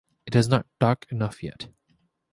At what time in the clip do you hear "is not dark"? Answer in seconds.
0.35-1.05